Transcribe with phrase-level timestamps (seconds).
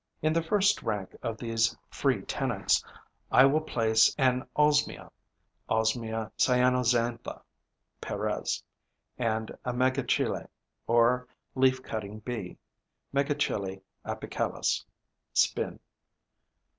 [0.23, 2.83] In the first rank of these free tenants,
[3.31, 5.11] I will place an Osmia
[5.69, 7.43] (Osmia cyanoxantha,
[8.01, 8.63] PEREZ)
[9.19, 10.47] and a Megachile,
[10.87, 12.57] or Leaf cutting Bee
[13.13, 14.83] (Megachile apicalis,
[15.33, 15.79] SPIN.)